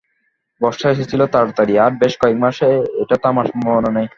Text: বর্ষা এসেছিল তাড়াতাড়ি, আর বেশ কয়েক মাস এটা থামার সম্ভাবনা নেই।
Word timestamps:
বর্ষা 0.61 0.87
এসেছিল 0.89 1.21
তাড়াতাড়ি, 1.33 1.73
আর 1.79 1.91
বেশ 2.01 2.13
কয়েক 2.21 2.37
মাস 2.43 2.57
এটা 3.01 3.15
থামার 3.23 3.45
সম্ভাবনা 3.51 3.89
নেই। 3.97 4.07